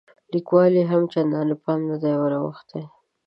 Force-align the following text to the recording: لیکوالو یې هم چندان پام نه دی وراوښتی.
لیکوالو 0.33 0.77
یې 0.81 0.85
هم 0.91 1.03
چندان 1.13 1.47
پام 1.63 1.79
نه 1.89 1.97
دی 2.03 2.13
وراوښتی. 2.17 2.81